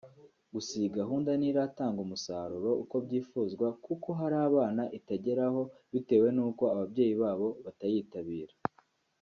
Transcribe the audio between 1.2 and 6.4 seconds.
ntiratanga umusaruro uko byifuzwa kuko hari abana itageraho bitewe